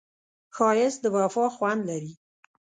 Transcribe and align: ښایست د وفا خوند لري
ښایست 0.55 0.99
د 1.01 1.05
وفا 1.15 1.45
خوند 1.55 1.81
لري 1.89 2.13